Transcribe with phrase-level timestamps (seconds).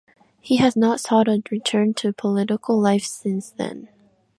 [0.39, 3.87] He has not sought a return to political life since then.